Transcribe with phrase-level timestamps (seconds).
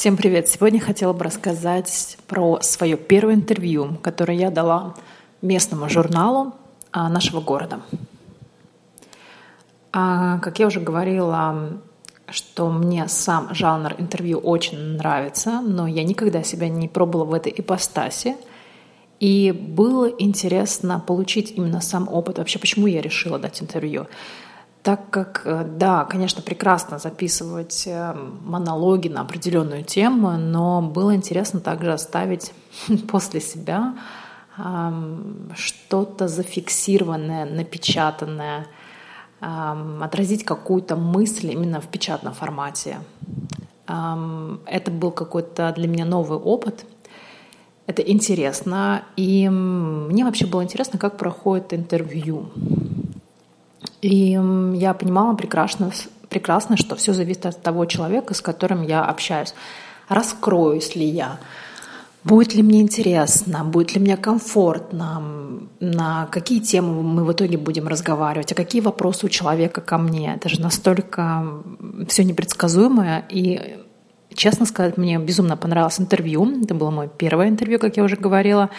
[0.00, 0.48] Всем привет!
[0.48, 4.94] Сегодня хотела бы рассказать про свое первое интервью, которое я дала
[5.42, 6.54] местному журналу
[6.90, 7.80] а, нашего города.
[9.92, 11.82] А, как я уже говорила,
[12.30, 17.52] что мне сам жанр интервью очень нравится, но я никогда себя не пробовала в этой
[17.54, 18.38] ипостаси.
[19.18, 22.38] И было интересно получить именно сам опыт.
[22.38, 24.06] Вообще, почему я решила дать интервью?
[24.90, 28.12] Так как, э, да, конечно, прекрасно записывать э,
[28.44, 32.52] монологи на определенную тему, но было интересно также оставить
[33.08, 33.94] после себя
[35.54, 38.66] что-то зафиксированное, напечатанное,
[39.40, 42.98] отразить какую-то мысль именно в печатном формате.
[43.86, 46.84] Это был какой-то для меня новый опыт.
[47.86, 49.04] Это интересно.
[49.16, 52.50] И мне вообще было интересно, как проходит интервью.
[54.02, 54.38] И
[54.74, 55.92] я понимала прекрасно,
[56.28, 59.54] прекрасно, что все зависит от того человека, с которым я общаюсь.
[60.08, 61.38] Раскроюсь ли я,
[62.24, 65.22] будет ли мне интересно, будет ли мне комфортно,
[65.80, 70.34] на какие темы мы в итоге будем разговаривать, а какие вопросы у человека ко мне.
[70.34, 71.62] Это же настолько
[72.08, 73.24] все непредсказуемое.
[73.28, 73.78] И,
[74.34, 76.62] честно сказать, мне безумно понравилось интервью.
[76.62, 78.70] Это было мое первое интервью, как я уже говорила.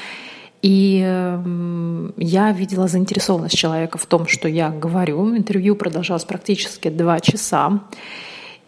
[0.61, 0.97] И
[2.17, 5.35] я видела заинтересованность человека в том, что я говорю.
[5.35, 7.81] Интервью продолжалось практически два часа.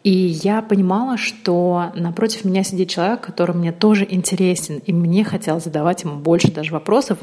[0.03, 5.63] И я понимала, что напротив меня сидит человек, который мне тоже интересен, и мне хотелось
[5.63, 7.19] задавать ему больше даже вопросов,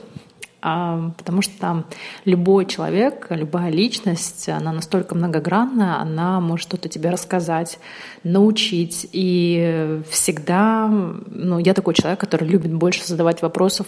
[0.62, 1.84] а, потому что
[2.24, 7.78] любой человек, любая личность, она настолько многогранная, она может что-то тебе рассказать,
[8.24, 9.08] научить.
[9.12, 13.86] И всегда, ну, я такой человек, который любит больше задавать вопросов,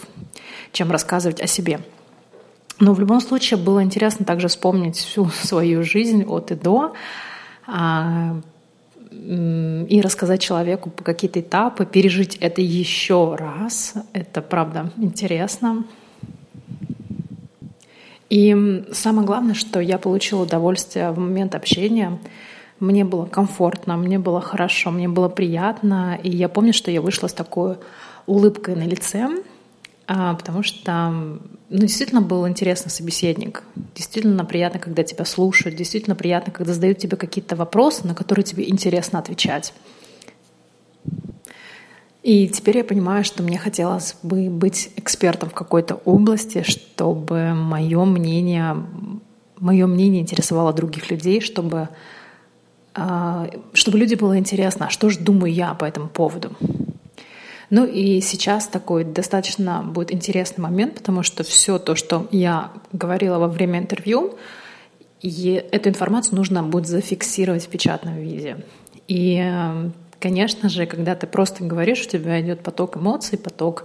[0.71, 1.79] чем рассказывать о себе.
[2.79, 6.93] Но в любом случае было интересно также вспомнить всю свою жизнь от и до,
[7.65, 8.35] а,
[9.11, 13.93] и рассказать человеку по какие-то этапы, пережить это еще раз.
[14.11, 15.85] Это правда интересно.
[18.29, 22.19] И самое главное, что я получила удовольствие в момент общения.
[22.79, 26.19] Мне было комфортно, мне было хорошо, мне было приятно.
[26.21, 27.77] И я помню, что я вышла с такой
[28.25, 29.29] улыбкой на лице,
[30.07, 31.09] потому что
[31.69, 33.63] ну, действительно был интересный собеседник.
[33.95, 35.77] Действительно приятно, когда тебя слушают.
[35.77, 39.73] Действительно приятно, когда задают тебе какие-то вопросы, на которые тебе интересно отвечать.
[42.21, 48.05] И теперь я понимаю, что мне хотелось бы быть экспертом в какой-то области, чтобы мое
[48.05, 48.77] мнение,
[49.57, 51.89] мое мнение интересовало других людей, чтобы,
[52.93, 56.51] а, чтобы люди было интересно, а что же думаю я по этому поводу.
[57.75, 63.39] Ну и сейчас такой достаточно будет интересный момент, потому что все то, что я говорила
[63.39, 64.37] во время интервью,
[65.21, 68.57] и эту информацию нужно будет зафиксировать в печатном виде.
[69.07, 69.43] И
[70.19, 73.83] Конечно же, когда ты просто говоришь, у тебя идет поток эмоций, поток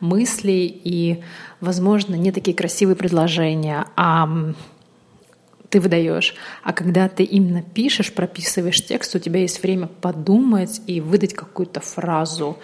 [0.00, 1.22] мыслей, и,
[1.60, 4.28] возможно, не такие красивые предложения, а
[5.68, 6.34] ты выдаешь.
[6.64, 11.78] А когда ты именно пишешь, прописываешь текст, у тебя есть время подумать и выдать какую-то
[11.78, 12.58] фразу,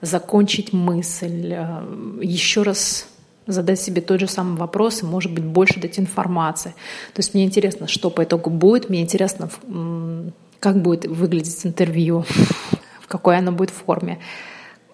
[0.00, 3.08] закончить мысль, э, еще раз
[3.46, 6.74] задать себе тот же самый вопрос и, может быть, больше дать информации.
[7.14, 9.48] То есть мне интересно, что по итогу будет, мне интересно,
[10.58, 12.24] как будет выглядеть интервью,
[13.00, 14.18] в какой оно будет форме,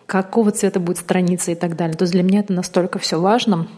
[0.07, 1.97] какого цвета будет страница и так далее.
[1.97, 3.69] То есть для меня это настолько все важно.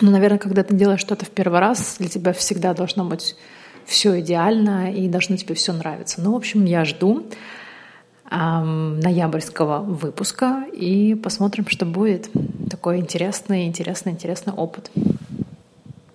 [0.00, 3.36] Но, наверное, когда ты делаешь что-то в первый раз, для тебя всегда должно быть
[3.84, 6.20] все идеально и должно тебе все нравиться.
[6.20, 7.26] Ну, в общем, я жду
[8.36, 12.30] ноябрьского выпуска и посмотрим, что будет.
[12.70, 14.90] Такой интересный, интересный, интересный опыт.